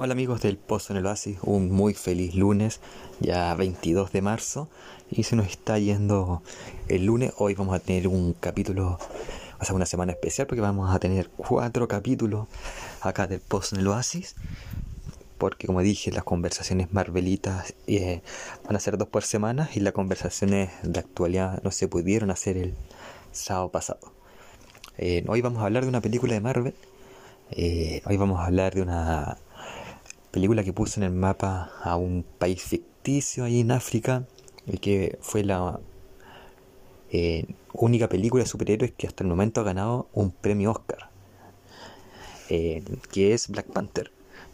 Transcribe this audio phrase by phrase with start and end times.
[0.00, 2.78] Hola amigos del Pozo en el Oasis, un muy feliz lunes,
[3.18, 4.68] ya 22 de marzo,
[5.10, 6.40] y se nos está yendo
[6.86, 7.32] el lunes.
[7.36, 9.00] Hoy vamos a tener un capítulo,
[9.58, 12.46] o sea, una semana especial, porque vamos a tener cuatro capítulos
[13.00, 14.36] acá del Pozo en el Oasis,
[15.36, 18.22] porque como dije, las conversaciones marvelitas eh,
[18.66, 22.56] van a ser dos por semana, y las conversaciones de actualidad no se pudieron hacer
[22.56, 22.76] el
[23.32, 24.12] sábado pasado.
[24.96, 26.74] Eh, hoy vamos a hablar de una película de Marvel.
[27.50, 29.38] Eh, hoy vamos a hablar de una
[30.38, 34.24] película que puso en el mapa a un país ficticio ahí en África
[34.66, 35.80] y que fue la
[37.10, 41.10] eh, única película de superhéroes que hasta el momento ha ganado un premio Oscar,
[42.50, 44.12] eh, que es Black Panther.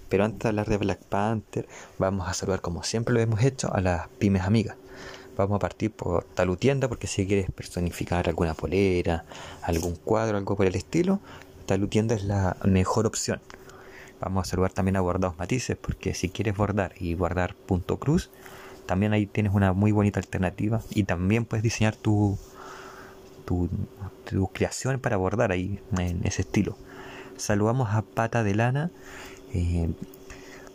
[0.09, 3.71] Pero antes de hablar de Black Panther, vamos a saludar como siempre lo hemos hecho
[3.75, 4.79] a las pymes amigas.
[5.37, 9.27] Vamos a partir por Talutienda porque si quieres personificar alguna polera,
[9.61, 11.21] algún cuadro, algo por el estilo,
[11.67, 13.43] Talutienda es la mejor opción.
[14.25, 18.31] Vamos a saludar también a Bordados Matices, porque si quieres bordar y guardar punto cruz,
[18.87, 22.39] también ahí tienes una muy bonita alternativa y también puedes diseñar tu,
[23.45, 23.69] tu,
[24.55, 26.79] creación para bordar ahí en ese estilo.
[27.37, 28.91] Saludamos a Pata de Lana.
[29.53, 29.93] Eh,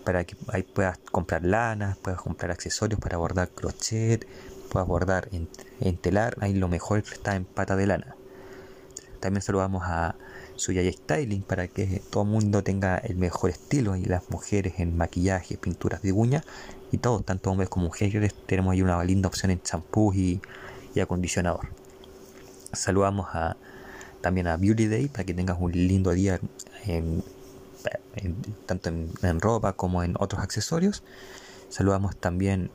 [0.03, 4.27] para que ahí puedas comprar lana, puedas comprar accesorios para bordar crochet,
[4.71, 8.15] puedas bordar en, telar, ahí lo mejor está en pata de lana.
[9.19, 10.15] También saludamos a
[10.59, 14.97] Suyaya Styling para que todo el mundo tenga el mejor estilo y las mujeres en
[14.97, 16.43] maquillaje, pinturas de uñas
[16.91, 20.41] y todos, tanto hombres como mujeres, tenemos ahí una linda opción en champú y,
[21.01, 21.69] acondicionador.
[22.73, 23.55] Saludamos a,
[24.19, 26.41] también a Beauty Day para que tengas un lindo día
[28.65, 31.03] tanto en, ropa como en otros accesorios.
[31.69, 32.69] Saludamos también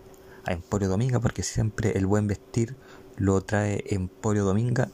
[0.47, 2.77] a Emporio Dominga porque siempre el buen vestir
[3.17, 4.89] lo trae Emporio Dominga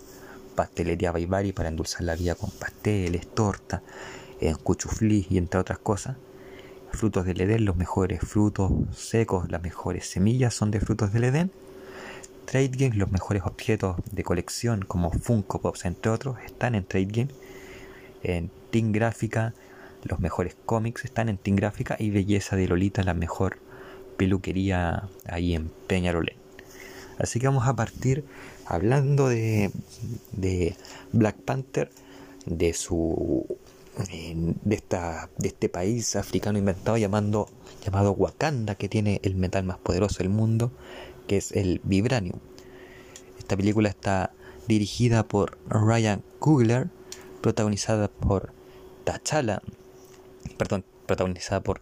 [0.55, 3.83] pastelería Baibari para endulzar la vida con pasteles, torta,
[4.41, 6.17] en cuchuflí y entre otras cosas.
[6.93, 11.53] Frutos del Edén, los mejores frutos secos, las mejores semillas son de frutos del Edén.
[12.47, 17.09] Trade Games, los mejores objetos de colección como Funko Pops, entre otros, están en Trade
[17.09, 17.35] Games.
[18.23, 19.55] En Team Gráfica,
[20.03, 23.59] los mejores cómics están en Team Gráfica y Belleza de Lolita, la mejor
[24.17, 26.37] peluquería ahí en Peñarolén.
[27.19, 28.25] Así que vamos a partir
[28.71, 29.73] hablando de,
[31.13, 31.91] Black Panther,
[32.47, 33.45] de su
[34.09, 37.49] de, esta, de este país africano inventado llamando,
[37.85, 40.71] llamado Wakanda, que tiene el metal más poderoso del mundo,
[41.27, 42.39] que es el Vibranium.
[43.39, 44.33] Esta película está
[44.69, 46.89] dirigida por Ryan Coogler,
[47.43, 48.53] protagonizada por
[49.05, 49.63] T'Challa,
[50.57, 51.81] perdón, protagonizada por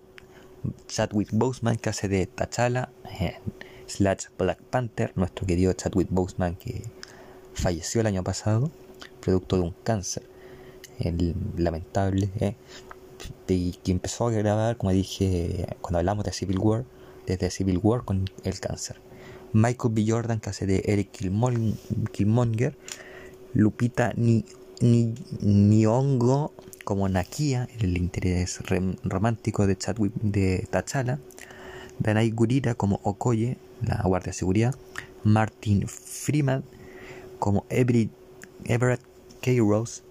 [0.86, 2.90] Chadwick Boseman, que hace de T'Challa
[3.88, 6.84] slash Black Panther, nuestro querido Chadwick Boseman que
[7.54, 8.70] falleció el año pasado,
[9.20, 10.22] producto de un cáncer
[11.00, 12.54] el, lamentable, ¿eh?
[13.48, 16.84] y que empezó a grabar, como dije cuando hablamos de Civil War,
[17.26, 19.00] desde Civil War con el cáncer.
[19.52, 20.04] Michael B.
[20.06, 21.10] Jordan, que hace de Eric
[22.12, 22.76] Killmonger,
[23.54, 24.44] Lupita Ni,
[24.80, 26.52] Nyong'o
[26.84, 28.60] como Nakia, el interés
[29.02, 31.18] romántico de Chadwick de T'Challa,
[31.98, 34.74] Danai Gurira como Okoye, la Guardia de Seguridad,
[35.24, 36.64] Martin Freeman
[37.38, 38.10] como Everett,
[38.64, 39.00] Everett
[39.40, 39.52] K.
[39.58, 40.02] Rose,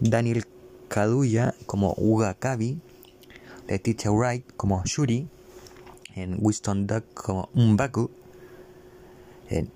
[0.00, 0.44] Daniel
[0.88, 2.78] Kaduya como Uga Kabi,
[3.68, 5.28] Letitia Wright como Shuri,
[6.16, 8.10] en Winston Duck como Mbaku,
[9.48, 9.70] en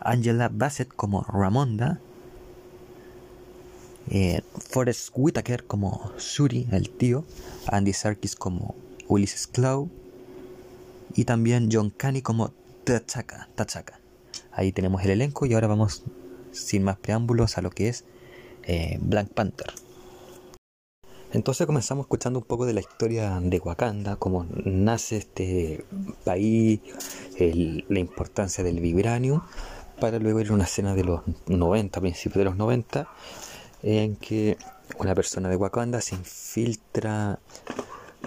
[0.00, 2.00] Angela Bassett como Ramonda,
[4.08, 7.24] en Forrest Whitaker como Shuri, el tío,
[7.66, 8.74] Andy Serkis como
[9.06, 9.90] Ulysses Clow,
[11.14, 12.52] y también John Canny como
[12.84, 14.00] T'Chaka, T'Chaka.
[14.52, 16.04] Ahí tenemos el elenco y ahora vamos
[16.52, 18.04] sin más preámbulos a lo que es
[18.64, 19.72] eh, Black Panther.
[21.32, 25.84] Entonces comenzamos escuchando un poco de la historia de Wakanda, cómo nace este
[26.24, 26.80] país,
[27.38, 29.40] la importancia del vibranium,
[30.00, 33.08] para luego ir a una escena de los 90, principios de los 90,
[33.84, 34.58] en que
[34.98, 37.38] una persona de Wakanda se infiltra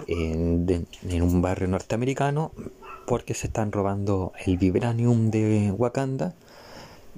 [0.06, 2.52] en, un barrio norteamericano
[3.06, 6.34] porque se están robando el vibranium de Wakanda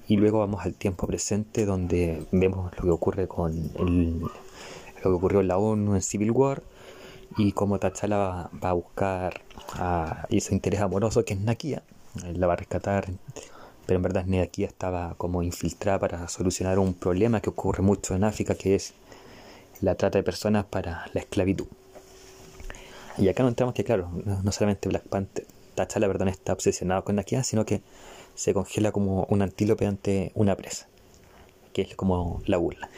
[0.09, 4.31] y luego vamos al tiempo presente donde vemos lo que ocurre con lo
[5.03, 6.63] que ocurrió en la ONU en Civil War
[7.37, 9.41] y cómo T'Challa va, a buscar
[9.75, 11.83] a ese interés amoroso que es Nakia,
[12.35, 13.07] la va a rescatar,
[13.85, 18.25] pero en verdad Nakia estaba como infiltrada para solucionar un problema que ocurre mucho en
[18.25, 18.95] África que es
[19.81, 21.67] la trata de personas para la esclavitud.
[23.19, 27.17] Y acá nos entramos que, claro, no, solamente Black Panther, T'Challa, perdón, está obsesionado con
[27.17, 27.83] Nakia, sino que
[28.35, 30.87] se congela como un antílope ante una presa,
[31.73, 32.89] que es como la burla.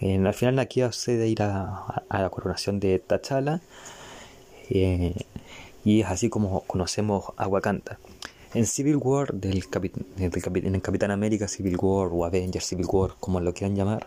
[0.00, 3.60] al final Nakia cede a ir a, la coronación de T'Challa
[4.70, 5.14] Eh,
[5.84, 7.98] y es así como conocemos a Wakanda.
[8.54, 9.64] En Civil War, del,
[10.16, 14.06] en el Capitán América Civil War o Avengers Civil War, como lo quieran llamar,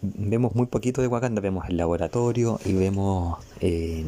[0.00, 4.04] vemos muy poquito de Wakanda, vemos el laboratorio y vemos eh,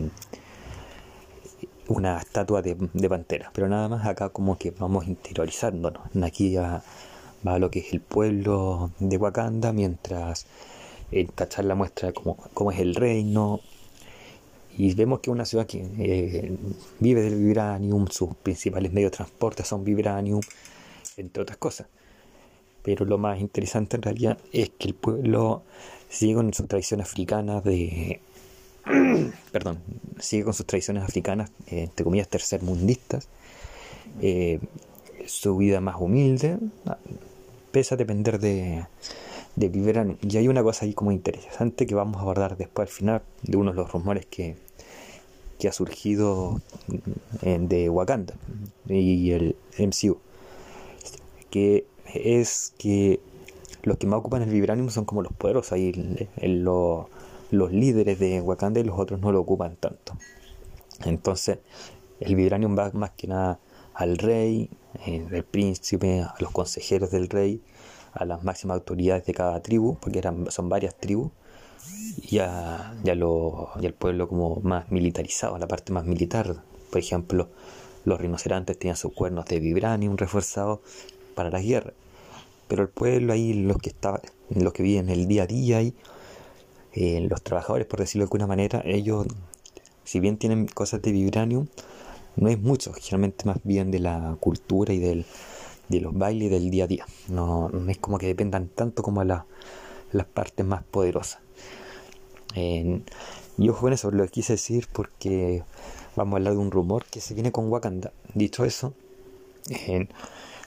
[1.88, 2.76] una estatua de,
[3.08, 6.02] pantera, pero nada más acá como que vamos interiorizándonos.
[6.22, 6.82] Aquí va
[7.58, 10.46] lo que es el pueblo de Wakanda, mientras
[11.10, 11.28] en
[11.68, 13.60] la muestra cómo, cómo es el reino,
[14.76, 16.56] y vemos que una ciudad que eh,
[16.98, 20.40] vive del vibranium, sus principales medios de transporte son vibranium,
[21.16, 21.86] entre otras cosas.
[22.82, 25.62] Pero lo más interesante en realidad es que el pueblo
[26.08, 28.20] sigue con sus tradiciones africanas de...
[29.52, 29.78] perdón,
[30.18, 33.28] sigue con sus tradiciones africanas, eh, entre comillas, tercermundistas.
[34.20, 34.60] Eh,
[35.26, 36.58] su vida más humilde,
[37.72, 38.86] pese a depender de,
[39.56, 40.16] de.
[40.22, 43.56] Y hay una cosa ahí como interesante que vamos a abordar después al final de
[43.56, 44.56] uno de los rumores que,
[45.58, 46.60] que ha surgido
[47.40, 48.34] de Wakanda
[48.86, 50.18] y el MCU.
[51.50, 53.20] Que es que
[53.82, 55.92] los que más ocupan el Vibranium son como los poderosos, ahí
[57.50, 60.16] los líderes de Wakanda y los otros no lo ocupan tanto.
[61.04, 61.58] Entonces,
[62.20, 63.58] el Vibranium va más que nada
[63.94, 64.70] al rey,
[65.06, 67.62] eh, al príncipe, a los consejeros del rey,
[68.12, 71.30] a las máximas autoridades de cada tribu, porque eran, son varias tribus,
[72.16, 76.62] y, a, y, al pueblo como más militarizado, la parte más militar.
[76.90, 77.48] Por ejemplo,
[78.04, 80.80] los rinocerontes tenían sus cuernos de vibranium reforzados
[81.34, 81.92] para la guerra.
[82.68, 84.20] Pero el pueblo ahí, los que estaban,
[84.50, 85.94] los que viven el día a día ahí,
[86.94, 89.26] eh, los trabajadores, por decirlo de alguna manera, ellos,
[90.04, 91.66] si bien tienen cosas de vibranium,
[92.36, 95.26] no es mucho, generalmente más bien de la cultura y del,
[95.88, 97.06] de los bailes del día a día.
[97.28, 99.44] No, es como que dependan tanto como las
[100.32, 101.40] partes más poderosas.
[102.54, 105.64] y ojo con eso, lo quise decir porque
[106.16, 108.12] vamos a hablar de un rumor que se viene con Wakanda.
[108.34, 108.94] Dicho eso,
[109.70, 110.08] eh,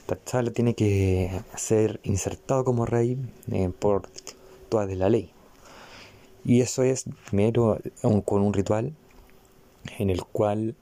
[0.07, 3.18] T'Challa tiene que ser insertado como rey
[3.51, 4.09] eh, por
[4.69, 5.31] toda de la ley.
[6.47, 7.77] Y eso es primero
[8.25, 8.94] con un ritual
[9.99, 10.75] en el cual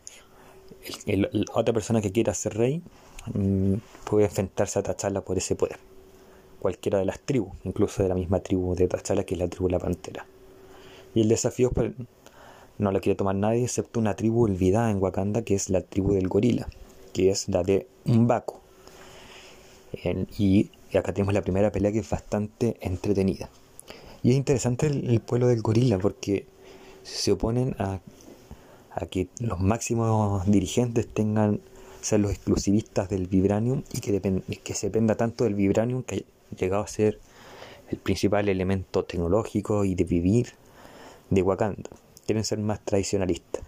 [1.54, 2.82] otra persona que quiera ser rey
[3.34, 5.78] Mm, puede enfrentarse a Tachala por ese poder.
[6.60, 9.68] Cualquiera de las tribus, incluso de la misma tribu de Tachala que es la tribu
[9.68, 10.26] de la Pantera.
[11.14, 11.94] Y el desafío pues,
[12.78, 16.14] no lo quiere tomar nadie excepto una tribu olvidada en Wakanda que es la tribu
[16.14, 16.68] del gorila,
[17.14, 18.62] que es la de Umbaco.
[20.38, 23.50] y acá tenemos la primera pelea que es bastante entretenida.
[24.26, 26.48] Y es interesante el, pueblo del gorila porque
[27.04, 28.00] se oponen a,
[28.90, 31.62] a que los máximos dirigentes tengan
[32.02, 36.56] ser los exclusivistas del vibranium y que, que se dependa tanto del vibranium que ha
[36.56, 37.20] llegado a ser
[37.92, 40.54] el principal elemento tecnológico y de vivir
[41.30, 41.92] de Wakanda.
[42.26, 43.62] Quieren ser más tradicionalistas.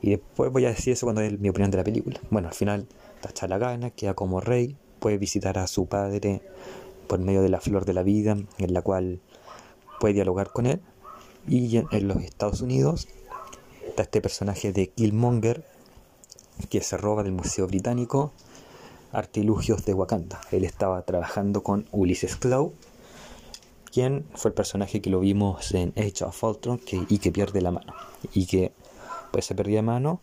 [0.00, 2.20] Y después voy a decir eso cuando es mi opinión de la película.
[2.30, 2.86] Bueno, al final
[3.22, 6.42] T'Challa gana, queda como rey, puede visitar a su padre
[7.08, 9.20] por medio de la flor de la vida, en la cual
[10.00, 10.80] puede dialogar con él.
[11.46, 13.08] Y en los Estados Unidos
[13.86, 15.64] está este personaje de Killmonger,
[16.68, 18.32] que se roba del Museo Británico
[19.12, 20.40] artilugios de Wakanda.
[20.50, 22.72] Él estaba trabajando con Ulysses Claw,
[23.92, 27.70] quien fue el personaje que lo vimos en Age of Ultron y que pierde la
[27.70, 27.94] mano.
[28.32, 28.72] Y que,
[29.32, 30.20] pues se perdió la mano,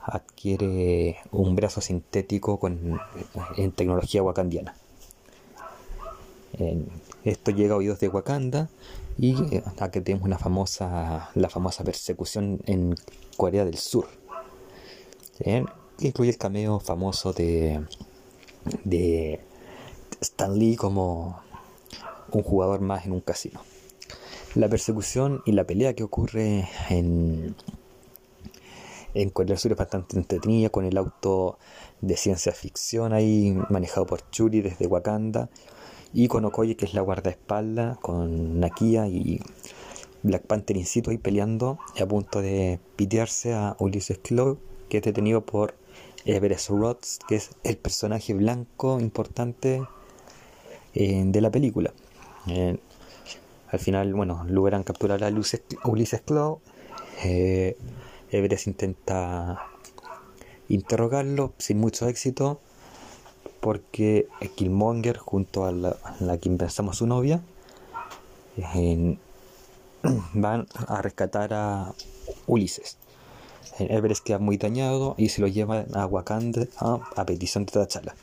[0.00, 3.00] adquiere un brazo sintético con,
[3.56, 4.74] en tecnología wakandiana.
[7.24, 8.68] Esto llega a oídos de Wakanda
[9.18, 12.96] y eh, aquí tenemos una famosa, la famosa persecución en
[13.36, 14.06] Corea del Sur
[16.00, 17.84] incluye el cameo famoso de,
[18.84, 19.40] de
[20.20, 21.40] Stan Lee como
[22.30, 23.60] un jugador más en un casino.
[24.54, 27.54] La persecución y la pelea que ocurre en,
[29.14, 31.58] en Corea del Sur es bastante entretenida con el auto
[32.00, 35.48] de ciencia ficción ahí manejado por Churi desde Wakanda
[36.12, 39.40] y con Okoye que es la guardaespaldas con Nakia y
[40.22, 45.02] Black Panther in situ ahí peleando a punto de pitearse a Ulysses Claw que es
[45.02, 45.74] detenido por
[46.24, 49.82] Everest Rods, que es el personaje blanco importante
[50.94, 51.92] eh, de la película.
[52.46, 52.78] Eh,
[53.68, 55.32] al final, bueno, logran capturar a
[55.84, 56.60] Ulises Claw.
[57.24, 57.76] Eh,
[58.30, 59.66] Everest intenta
[60.68, 62.60] interrogarlo sin mucho éxito
[63.62, 64.26] porque
[64.56, 67.40] Killmonger junto a la, la que pensamos su novia
[70.34, 71.94] van a rescatar a
[72.48, 72.98] Ulises.
[73.78, 78.16] Everest queda muy dañado y se lo lleva a Wakanda a, petición de T'Challa.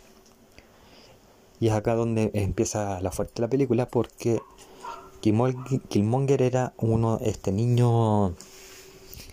[1.61, 4.41] Y es acá donde empieza la fuerte de la película porque
[5.21, 8.35] Killmonger era uno, este niño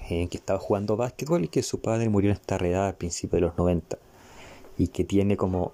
[0.09, 3.39] en que estaba jugando básquetbol y que su padre murió en esta redada al principio
[3.39, 3.99] de los 90
[4.79, 5.73] y que tiene como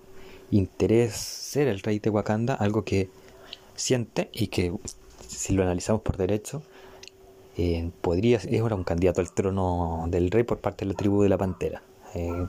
[0.52, 3.09] interés ser el rey de Wakanda, algo que
[3.75, 4.73] siente y que
[5.26, 6.62] si lo analizamos por derecho
[7.56, 11.23] eh, podría es ahora un candidato al trono del rey por parte de la tribu
[11.23, 11.82] de la Pantera.
[12.14, 12.47] Eh,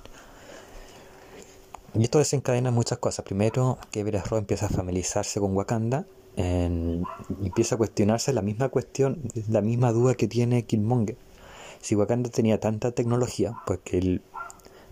[1.95, 3.25] y esto desencadena muchas cosas.
[3.25, 6.05] Primero, que Ross empieza a familiarizarse con Wakanda
[6.35, 11.17] y empieza a cuestionarse la misma cuestión, la misma duda que tiene Killmonger.
[11.81, 14.21] Si Wakanda tenía tanta tecnología, pues que él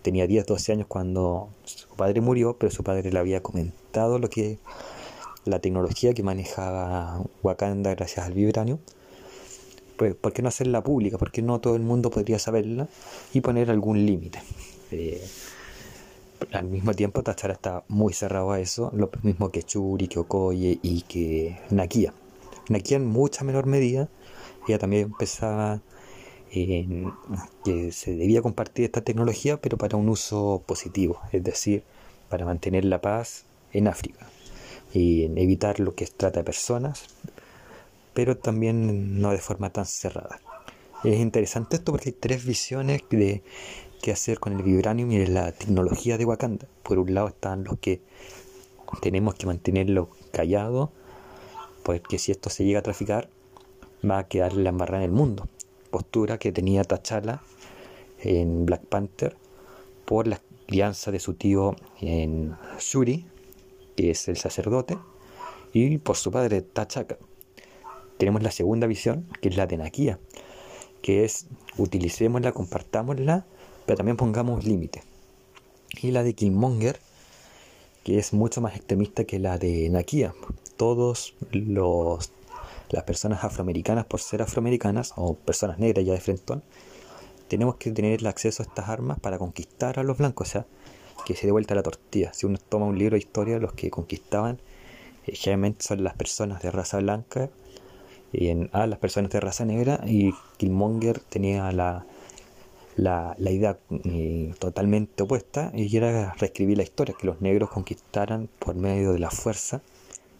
[0.02, 4.28] tenía 10, 12 años cuando su padre murió, pero su padre le había comentado lo
[4.28, 4.58] que
[5.44, 8.78] la tecnología que manejaba Wakanda gracias al vibranio.
[9.96, 11.18] Pues, ¿por qué no hacerla pública?
[11.18, 12.88] ¿Por qué no todo el mundo podría saberla
[13.32, 14.40] y poner algún límite?
[14.90, 15.22] Eh,
[16.52, 20.78] al mismo tiempo Tachara está muy cerrado a eso, lo mismo que Churi, que Okoye
[20.82, 22.12] y que Nakia.
[22.68, 24.08] Nakia en mucha menor medida,
[24.66, 25.80] ella también pensaba
[26.52, 31.82] que se debía compartir esta tecnología, pero para un uso positivo, es decir,
[32.28, 34.26] para mantener la paz en África
[34.92, 37.04] y evitar lo que trata de personas,
[38.12, 40.40] pero también no de forma tan cerrada.
[41.04, 43.42] Es interesante esto porque hay tres visiones de
[44.02, 46.66] qué hacer con el vibranium y la tecnología de Wakanda.
[46.82, 48.02] Por un lado están los que
[49.00, 50.92] tenemos que mantenerlo callado,
[51.82, 53.30] porque si esto se llega a traficar,
[54.08, 55.48] va a quedar la embarrada en el mundo.
[55.92, 57.40] Postura que tenía T'Challa
[58.18, 59.36] en Black Panther
[60.04, 63.26] por la crianza de su tío en Shuri,
[63.94, 64.98] que es el sacerdote,
[65.72, 67.18] y por su padre T'Chaka.
[68.18, 70.18] Tenemos la segunda visión, que es la de Nakia,
[71.02, 71.46] que es
[71.78, 73.46] utilicémosla, compartámosla
[73.86, 75.02] pero también pongamos límite.
[76.00, 76.98] Y la de Killmonger,
[78.04, 80.34] que es mucho más extremista que la de Nakia.
[80.76, 82.30] Todos los
[82.92, 86.62] las personas afroamericanas, por ser afroamericanas, o personas negras ya de frentón,
[87.48, 90.66] tenemos que tener el acceso a estas armas para conquistar a los blancos, o sea,
[91.24, 92.32] que se dé vuelta la tortilla.
[92.32, 94.60] Si uno toma un libro de historia, los que conquistaban
[95.26, 97.50] eh, generalmente son las personas de raza blanca
[98.32, 102.06] y en, a las personas de raza negra y Killmonger tenía la,
[102.96, 108.74] la, idea eh, totalmente opuesta y era reescribir la historia, que los negros conquistaran por
[108.74, 109.82] medio de la fuerza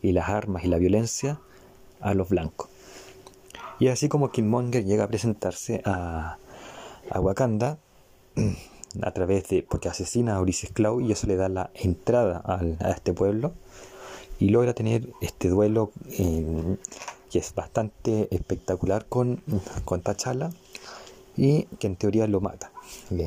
[0.01, 1.41] y las armas y la violencia
[2.03, 2.69] a los blancos.
[3.79, 6.37] Y así como Killmonger llega a presentarse a,
[7.11, 7.79] a Wakanda
[9.03, 12.91] a través de, porque asesina a Ulysses Claw y eso le da la entrada a
[12.91, 13.53] este pueblo
[14.39, 16.77] y logra tener este duelo eh,
[17.31, 19.41] que es bastante espectacular con,
[19.85, 20.51] con T'Challa
[21.37, 22.73] y que en teoría lo mata.
[23.11, 23.27] Eh,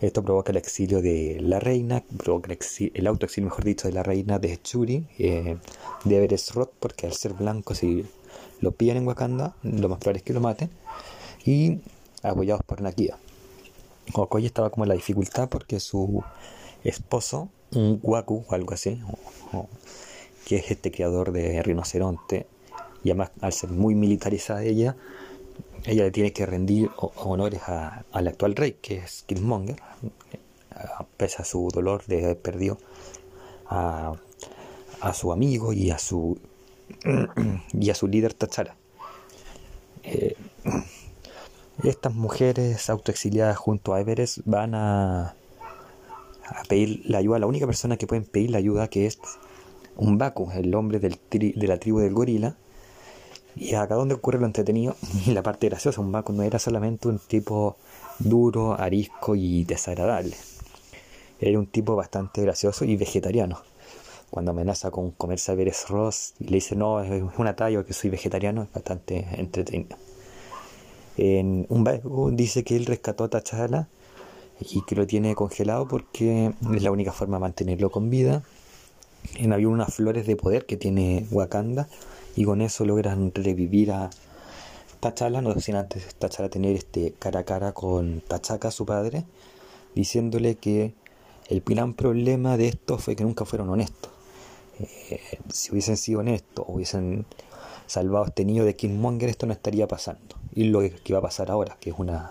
[0.00, 4.38] esto provoca el exilio de la reina, provoca el, autoexilio, mejor dicho, de la reina
[4.38, 5.56] de Churi, eh,
[6.04, 8.04] de Everest Roth, porque al ser blanco, si
[8.60, 10.70] lo pillan en Wakanda, lo más probable es que lo maten,
[11.44, 11.78] y
[12.22, 13.16] apoyados por Nakia.
[14.12, 16.22] Okoye estaba como en la dificultad porque su
[16.84, 19.00] esposo, un Waku o algo así,
[20.44, 22.46] que es este criador de rinoceronte,
[23.02, 24.96] y además al ser muy militarizada ella,
[25.86, 29.76] ella le tiene que rendir honores al actual rey, que es Killmonger,
[31.16, 32.78] pese a su dolor de haber perdido
[33.66, 34.14] a,
[35.14, 36.38] su amigo y a su
[37.72, 38.76] y a su líder Tachara.
[40.02, 40.36] Eh,
[41.84, 45.34] estas mujeres autoexiliadas junto a Everest van a,
[46.68, 47.38] pedir la ayuda.
[47.38, 49.18] La única persona que pueden pedir la ayuda que es
[49.96, 52.56] un Baku, el hombre del de la tribu del gorila,
[53.56, 54.96] y acá donde ocurre lo entretenido
[55.26, 57.76] la parte graciosa, un Baku no era solamente un tipo
[58.18, 60.36] duro, arisco y desagradable.
[61.40, 63.60] Era un tipo bastante gracioso y vegetariano.
[64.30, 67.92] Cuando amenaza con comerse a Veres Ross y le dice no, es una talla que
[67.92, 69.96] soy vegetariano, es bastante entretenido.
[71.16, 73.88] En un Baku dice que él rescató a T'Challa
[74.60, 78.42] y que lo tiene congelado porque es la única forma de mantenerlo con vida.
[79.36, 81.88] En había unas flores de poder que tiene Wakanda
[82.36, 84.10] y con eso logran revivir a
[85.00, 89.24] Tachala, no sin antes Tachala tener este cara a cara con Tachaka, su padre,
[89.94, 90.94] diciéndole que
[91.48, 94.12] el gran problema de esto fue que nunca fueron honestos.
[94.78, 97.24] Eh, si hubiesen sido honestos, hubiesen
[97.86, 100.36] salvado a este niño de Killmonger, esto no estaría pasando.
[100.54, 102.30] Y lo que va a pasar ahora, que es una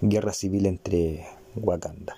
[0.00, 2.16] guerra civil entre Wakanda.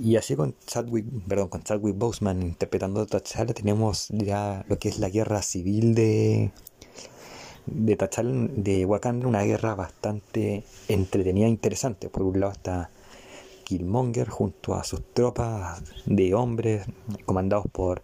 [0.00, 4.88] Y así con Chadwick, perdón, con Chadwick Boseman interpretando a T'Challa tenemos ya lo que
[4.88, 6.52] es la guerra civil de
[7.66, 12.08] de T'Challa de Wakanda, una guerra bastante entretenida e interesante.
[12.08, 12.90] Por un lado está
[13.64, 16.86] Killmonger junto a sus tropas de hombres
[17.26, 18.02] comandados por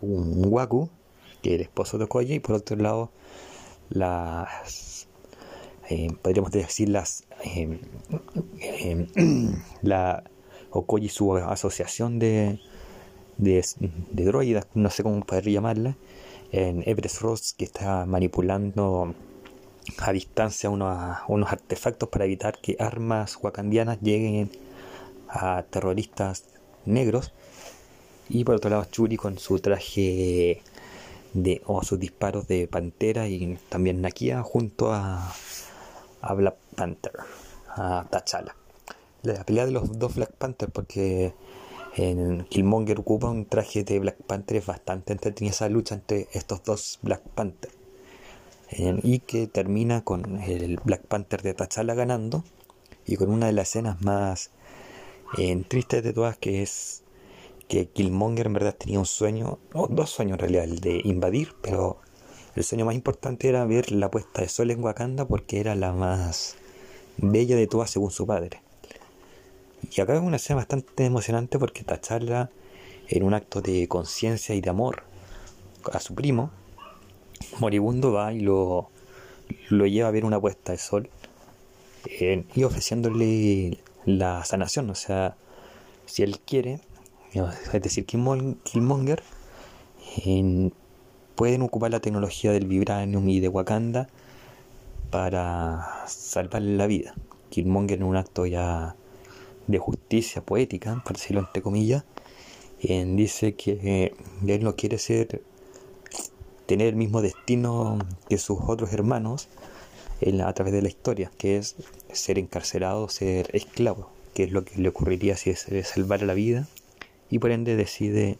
[0.00, 0.90] un Waku,
[1.42, 3.10] que es el esposo de Okoye, y por otro lado
[3.90, 5.08] las
[5.90, 7.24] eh, podríamos decir las
[9.82, 10.22] la
[10.72, 12.58] Okoye su asociación de,
[13.38, 13.64] de,
[14.10, 15.96] de droidas, no sé cómo poder llamarla,
[16.50, 19.14] en Everest Ross que está manipulando
[19.98, 24.50] a distancia unos, unos artefactos para evitar que armas wakandianas lleguen
[25.28, 26.44] a terroristas
[26.84, 27.32] negros.
[28.28, 30.62] Y por otro lado, Churi con su traje
[31.34, 35.34] de, o sus disparos de pantera y también Nakia junto a,
[36.20, 37.12] a Black Panther,
[37.68, 38.61] a T'Challa.
[39.22, 41.34] La pelea de los dos Black Panther, porque
[41.96, 46.64] en Killmonger ocupa un traje de Black Panther, es bastante entretenida esa lucha entre estos
[46.64, 47.70] dos Black Panther.
[49.02, 52.42] y que termina con el Black Panther de T'Challa ganando
[53.06, 54.50] y con una de las escenas más
[55.38, 57.02] eh, tristes de todas que es
[57.68, 61.54] que Killmonger en verdad tenía un sueño, o dos sueños en realidad, el de invadir,
[61.62, 61.98] pero
[62.54, 65.92] el sueño más importante era ver la puesta de sol en Wakanda porque era la
[65.92, 66.56] más
[67.16, 68.60] bella de todas según su padre.
[69.90, 72.50] Y acá es una escena bastante emocionante porque T'Challa,
[73.08, 75.04] en un acto de conciencia y de amor
[75.92, 76.50] a su primo,
[77.58, 78.90] moribundo va y lo,
[79.68, 81.10] lo lleva a ver una puesta de sol
[82.54, 84.90] y ofreciéndole la sanación.
[84.90, 85.36] O sea,
[86.06, 86.80] si él quiere,
[87.34, 89.22] es decir, Killmonger,
[91.34, 94.08] pueden ocupar la tecnología del Vibranium y de Wakanda
[95.10, 97.14] para salvarle la vida.
[97.50, 98.96] Killmonger en un acto ya
[99.66, 102.04] de justicia poética, por decirlo entre comillas,
[102.80, 104.14] dice que
[104.46, 105.42] él no quiere ser
[106.66, 109.48] tener el mismo destino que sus otros hermanos
[110.44, 111.74] a través de la historia, que es
[112.12, 116.68] ser encarcelado, ser esclavo, que es lo que le ocurriría si se salvara la vida,
[117.28, 118.38] y por ende decide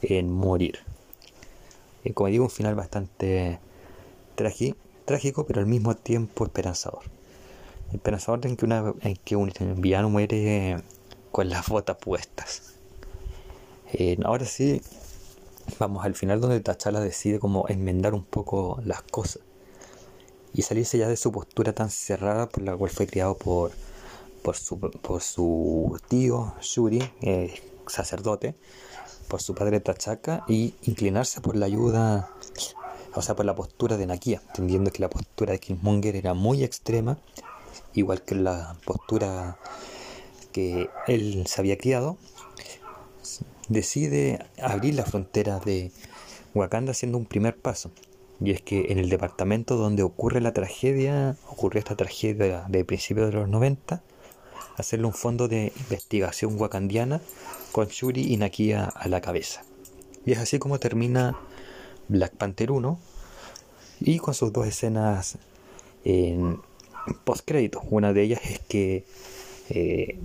[0.00, 0.78] en morir.
[2.04, 3.58] Y como digo, un final bastante
[4.34, 7.02] trágico, pero al mismo tiempo esperanzador.
[7.92, 10.82] Esperanzador en que, una, en que un villano muere
[11.32, 12.74] con las botas puestas.
[13.92, 14.82] Eh, ahora sí,
[15.78, 19.42] vamos al final donde Tachala decide como enmendar un poco las cosas
[20.52, 23.72] y salirse ya de su postura tan cerrada por la cual fue criado por,
[24.42, 27.54] por, su, por su tío Shuri, eh,
[27.86, 28.54] sacerdote,
[29.28, 32.30] por su padre Tachaka y inclinarse por la ayuda,
[33.14, 36.64] o sea, por la postura de Nakia, entendiendo que la postura de Killmonger era muy
[36.64, 37.18] extrema,
[37.94, 39.58] igual que la postura
[40.52, 42.16] que él se había criado,
[43.68, 45.92] decide abrir la frontera de
[46.54, 47.90] Wakanda haciendo un primer paso.
[48.40, 53.30] Y es que en el departamento donde ocurre la tragedia, ocurrió esta tragedia de principios
[53.30, 54.02] de los 90,
[54.76, 57.20] hacerle un fondo de investigación wakandiana
[57.72, 59.62] con Shuri y Nakia a la cabeza.
[60.24, 61.36] Y es así como termina
[62.08, 62.98] Black Panther 1
[64.00, 65.38] y con sus dos escenas
[66.04, 66.60] en
[67.24, 67.50] post
[67.90, 69.04] Una de ellas es que
[69.70, 70.18] eh,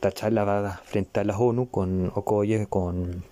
[0.00, 3.22] T'Challa va frente a las ONU con Okoye, con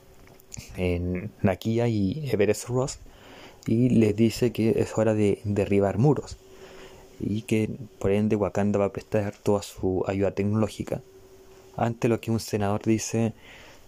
[1.43, 2.99] Nakia y Everest Ross
[3.67, 6.37] y les dice que es hora de derribar muros
[7.21, 11.03] y que por ende Wakanda va a prestar toda su ayuda tecnológica
[11.77, 13.35] ante lo que un senador dice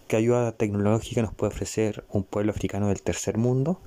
[0.07, 3.79] que ayuda tecnológica nos puede ofrecer un pueblo africano del tercer mundo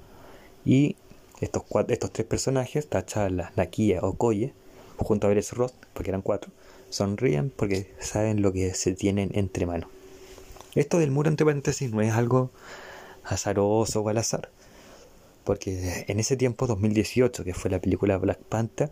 [0.65, 0.97] y
[1.41, 4.55] estos, cuatro, estos tres personajes, T'Challa, Nakia, Okoye,
[4.99, 6.51] junto a Everest Ross, porque eran cuatro,
[6.91, 9.91] sonríen porque saben lo que se tienen entre manos.
[10.75, 12.51] Esto del muro entre paréntesis no es algo
[13.25, 14.51] azaroso o al azar,
[15.45, 18.91] porque en ese tiempo, 2018, que fue la película Black Panther,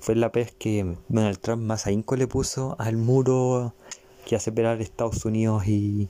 [0.00, 3.74] fue la vez que Donald Trump más ahínco le puso al muro
[4.24, 6.08] que hace separar Estados Unidos y,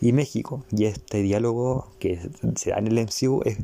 [0.00, 0.64] y México.
[0.70, 2.18] Y este diálogo que
[2.56, 3.58] se da en el MCU es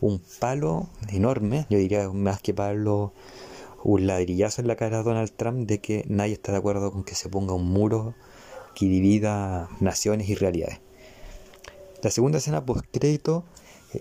[0.00, 3.12] un palo enorme, yo diría más que palo
[3.84, 7.04] un ladrillazo en la cara de Donald Trump de que nadie está de acuerdo con
[7.04, 8.14] que se ponga un muro
[8.74, 10.80] que divida naciones y realidades.
[12.02, 13.44] La segunda escena post-crédito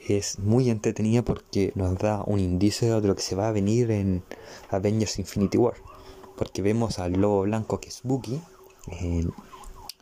[0.07, 3.91] es muy entretenida porque nos da un indicio de lo que se va a venir
[3.91, 4.23] en
[4.69, 5.75] Avengers Infinity War.
[6.37, 8.41] Porque vemos al lobo blanco que es Bucky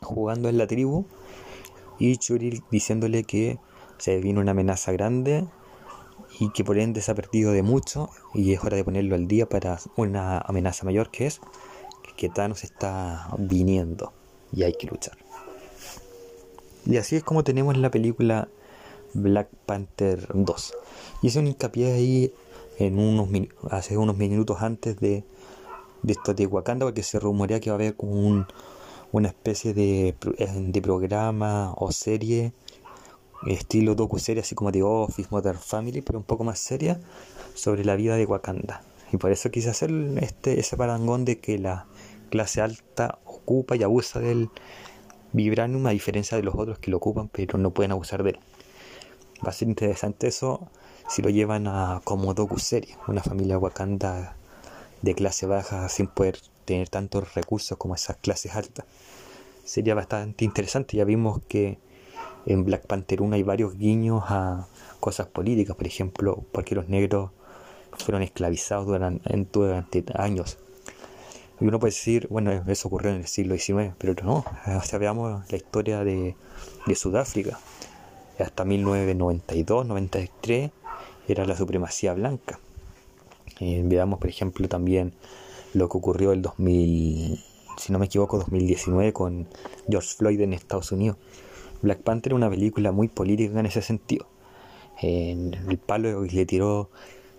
[0.02, 1.06] jugando en la tribu
[2.00, 3.60] y Churil diciéndole que
[3.98, 5.46] se viene una amenaza grande
[6.40, 9.28] y que por ende se ha perdido de mucho y es hora de ponerlo al
[9.28, 11.42] día para una amenaza mayor que es
[12.18, 14.14] que Thanos está viniendo
[14.52, 15.18] y hay que luchar.
[16.86, 18.50] Y así es como tenemos la película
[19.14, 20.74] Black Panther 2.
[21.22, 22.34] Y es un hincapié ahí
[22.78, 23.30] en unos
[23.70, 25.24] hace unos minutos antes de,
[26.08, 28.46] esto de Wakanda porque se rumorea que va a haber como
[29.12, 30.16] una especie de,
[30.58, 32.52] de programa o serie
[33.48, 37.00] estilo docu-serie así como The Office, Modern Family, pero un poco más seria
[37.54, 38.82] sobre la vida de Wakanda.
[39.12, 41.86] Y por eso quise hacer este, ese parangón de que la
[42.30, 44.50] clase alta ocupa y abusa del
[45.34, 48.40] vibranium a diferencia de los otros que lo ocupan pero no pueden abusar de él.
[49.46, 50.70] Va a ser interesante eso
[51.10, 54.36] si lo llevan a como docu-serie, una familia Wakanda
[55.02, 58.86] de clase baja sin poder tener tantos recursos como esas clases altas.
[59.66, 61.78] Sería bastante interesante, ya vimos que
[62.46, 64.68] en Black Panther 1 hay varios guiños a
[65.00, 67.32] cosas políticas, por ejemplo, porque los negros
[67.98, 70.58] fueron esclavizados durante, años.
[71.60, 75.00] Y uno puede decir, bueno, eso ocurrió en el siglo XIX, pero no, o sea,
[75.00, 76.36] veamos la historia de,
[76.86, 77.60] de Sudáfrica.
[78.40, 80.72] Hasta 1992-93
[81.28, 82.60] era la supremacía blanca.
[83.60, 85.14] Eh, veamos, por ejemplo, también
[85.74, 87.40] lo que ocurrió el 2000,
[87.78, 89.48] si no me equivoco, 2019 con
[89.88, 91.18] George Floyd en Estados Unidos.
[91.84, 94.26] Black Panther es una película muy política en ese sentido.
[95.02, 96.90] En el palo le tiró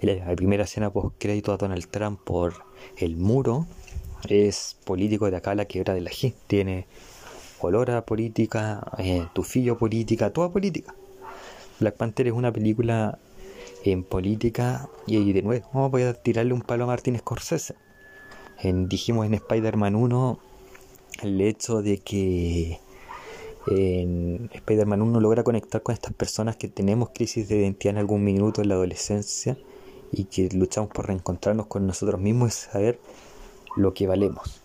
[0.03, 2.53] la primera escena post crédito a Donald Trump por
[2.99, 3.67] el muro.
[4.29, 6.39] Es político de acá la quiebra de la gente.
[6.47, 6.87] Tiene
[7.61, 10.95] olor política, eh, tufillo política, toda política.
[11.81, 13.19] Black Panther es una película
[13.83, 17.77] en política y de nuevo voy a tirarle un palo a Martin Scorsese.
[18.61, 20.39] En, dijimos en Spider-Man 1
[21.23, 22.79] el hecho de que
[23.67, 28.23] en Spider-Man 1 logra conectar con estas personas que tenemos crisis de identidad en algún
[28.23, 29.57] minuto en la adolescencia
[30.13, 33.01] y que luchamos por reencontrarnos con nosotros mismos y saber
[33.77, 34.61] lo que valemos.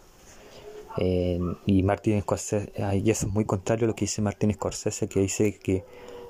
[1.66, 5.22] y Martin Scorsese, y eso es muy contrario a lo que dice Martin Scorsese, que
[5.22, 5.86] dice que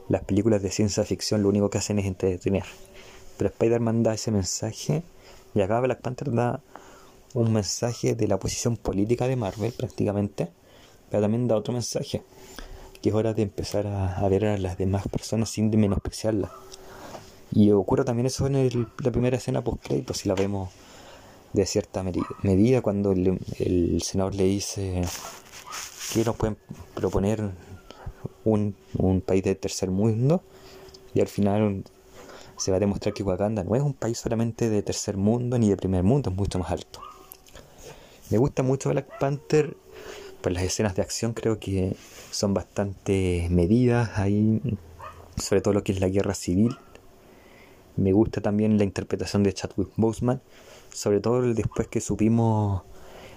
[0.10, 2.66] las películas de ciencia ficción lo único que hacen es entretener.
[3.38, 5.04] Pero Spider-Man da ese mensaje
[5.56, 6.62] y acá Black Panther da
[7.34, 10.50] un mensaje de la posición política de Marvel prácticamente,
[11.10, 12.24] pero también da otro mensaje,
[13.02, 16.52] que es hora de empezar a, ver a las demás personas sin menospreciarlas.
[17.52, 20.70] Y ocurre también eso en la primera escena post-crédito, si la vemos
[21.54, 22.04] de cierta
[22.44, 25.02] medida, cuando el, el senador le dice
[26.14, 26.58] que nos pueden
[26.94, 27.52] proponer
[28.44, 28.76] un,
[29.26, 30.42] país de tercer mundo
[31.14, 31.84] y al final
[32.58, 35.70] se va a demostrar que Wakanda no es un país solamente de tercer mundo ni
[35.70, 37.00] de primer mundo, es mucho más alto.
[38.30, 39.76] Me gusta mucho Black Panther,
[40.42, 41.96] pues las escenas de acción creo que
[42.32, 44.62] son bastante medidas ahí,
[45.38, 46.78] sobre todo lo que es la guerra civil.
[47.98, 50.42] Me gusta también la interpretación de Chadwick Boseman,
[50.94, 52.84] sobre todo después que supimos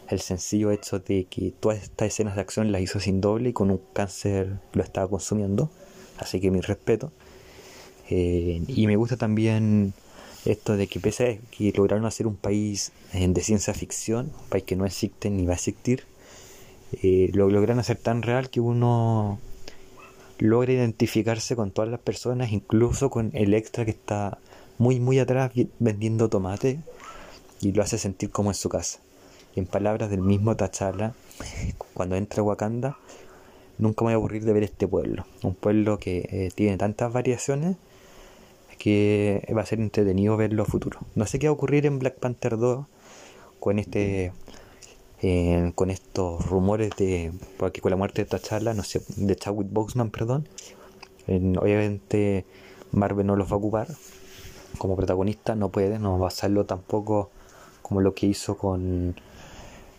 [0.08, 3.52] el sencillo hecho de que todas estas escenas de acción las hizo sin doble y
[3.52, 5.70] con un cáncer lo estaba consumiendo.
[6.18, 7.10] Así que mi respeto.
[8.10, 9.94] Eh, y me gusta también
[10.44, 14.48] esto de que pese a que lograron hacer un país eh, de ciencia ficción, un
[14.48, 16.04] país que no existe ni va a existir,
[17.02, 19.38] eh, lo lograron hacer tan real que uno
[20.38, 24.38] logra identificarse con todas las personas, incluso con el extra que está
[24.78, 26.80] muy muy atrás vendiendo tomate
[27.60, 28.98] y lo hace sentir como en su casa
[29.56, 31.12] en palabras del mismo T'Challa,
[31.94, 32.96] cuando entra a Wakanda,
[33.78, 35.26] nunca me voy a aburrir de ver este pueblo.
[35.42, 37.76] Un pueblo que eh, tiene tantas variaciones
[38.78, 41.00] que va a ser entretenido verlo futuro.
[41.14, 42.86] No sé qué va a ocurrir en Black Panther 2
[43.60, 44.32] con este
[45.74, 50.10] con estos rumores de porque con la muerte de T'Challa, no sé, de Chadwick Boseman,
[50.10, 50.48] perdón.
[51.26, 52.44] obviamente
[52.90, 53.88] Marvel no los va a ocupar
[54.78, 57.30] como protagonista, no puede, no va a hacerlo tampoco
[57.82, 59.14] como lo que hizo con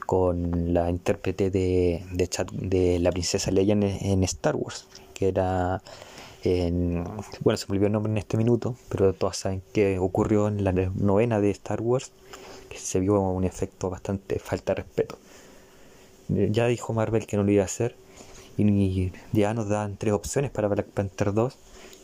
[0.05, 5.81] con la intérprete de, de, de la princesa Leia en, Star Wars, que era,
[6.43, 7.03] en,
[7.41, 10.63] bueno, se me olvidó el nombre en este minuto, pero todos saben que ocurrió en
[10.63, 12.11] la novena de Star Wars,
[12.75, 15.17] se vio un efecto bastante falta de respeto.
[16.29, 17.95] Ya dijo Marvel que no lo iba a hacer,
[18.57, 21.57] y ya nos dan tres opciones para Black Panther 2,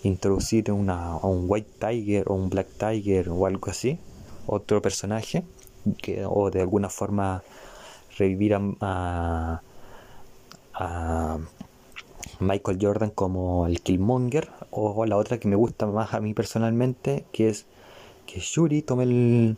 [0.03, 3.99] introducir una, a un White Tiger o un Black Tiger o algo así,
[4.47, 5.43] otro personaje,
[6.01, 7.43] que, o de alguna forma
[8.17, 9.61] revivir a,
[12.39, 17.25] Michael Jordan como el Killmonger o la otra que me gusta más a mí personalmente
[17.33, 17.65] que es
[18.25, 19.57] que Shuri tome el,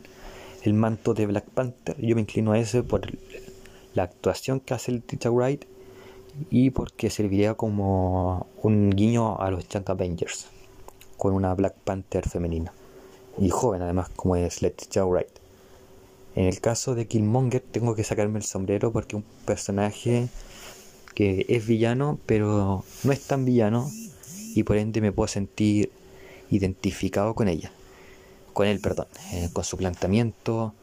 [0.62, 1.96] el manto de Black Panther.
[2.00, 3.02] Yo me inclino a ese por
[3.94, 5.64] la actuación que hace el Wright
[6.50, 10.46] y porque serviría como un guiño a los Young Avengers
[11.16, 12.72] con una Black Panther femenina
[13.38, 15.38] y joven además como es Letitia Wright.
[16.34, 20.28] En el caso de Killmonger tengo que sacarme el sombrero porque un personaje
[21.14, 23.90] que es villano, pero no es tan villano
[24.54, 25.90] y por ende me puedo sentir
[26.50, 27.70] identificado con ella,
[28.52, 30.74] con él, perdón, eh, con su planteamiento,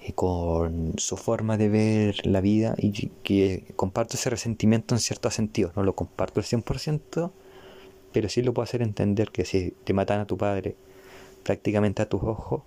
[0.00, 5.30] eh, con su forma de ver la vida y que comparto ese resentimiento en cierto
[5.30, 7.30] sentido, no lo comparto al 100%,
[8.12, 10.76] pero sí lo puedo hacer entender que si te matan a tu padre
[11.44, 12.62] prácticamente a tus ojos,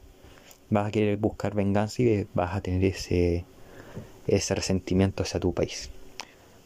[0.70, 3.46] vas a querer buscar venganza y vas a tener ese,
[4.28, 5.90] ese resentimiento hacia tu país.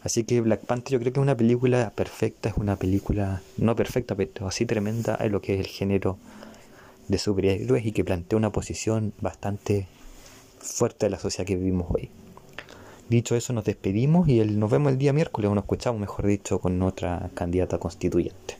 [0.01, 3.75] Así que Black Panther yo creo que es una película perfecta, es una película no
[3.75, 6.17] perfecta, pero así tremenda en lo que es el género
[7.09, 9.87] de superhéroes y que plantea una posición bastante
[10.59, 12.09] fuerte de la sociedad que vivimos hoy.
[13.09, 16.59] Dicho eso, nos despedimos y nos vemos el día miércoles, o nos escuchamos, mejor dicho,
[16.59, 18.57] con otra candidata constituyente.